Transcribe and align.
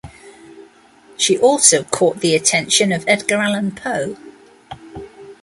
She 1.15 1.37
also 1.37 1.83
caught 1.83 2.21
the 2.21 2.33
attention 2.33 2.91
of 2.91 3.07
Edgar 3.07 3.35
Allan 3.37 3.69
Poe. 3.75 4.17